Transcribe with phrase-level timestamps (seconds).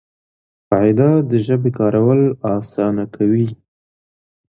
[0.69, 2.21] قاعده د ژبي کارول
[2.55, 3.47] آسانه کوي.